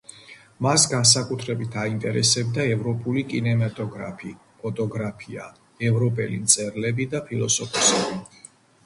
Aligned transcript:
მას 0.67 0.83
განსაკუთრებით 0.91 1.75
აინტერესებდა 1.81 2.65
ევროპული 2.75 3.23
კინემატოგრაფი, 3.33 4.31
ფოტოგრაფია, 4.63 5.45
ევროპელი 5.91 6.41
მწერლები 6.47 7.07
და 7.13 7.23
ფილოსოფოსები. 7.29 8.19